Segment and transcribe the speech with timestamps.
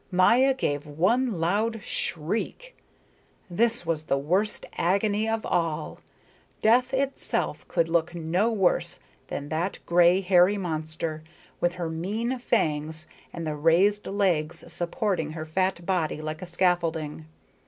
[0.09, 2.75] Maya gave one loud shriek.
[3.51, 5.99] This was the worst agony of all.
[6.63, 11.21] Death itself could look no worse than that grey, hairy monster
[11.59, 17.27] with her mean fangs and the raised legs supporting her fat body like a scaffolding.